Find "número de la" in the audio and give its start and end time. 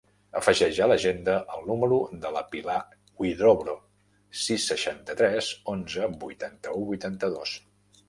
1.71-2.43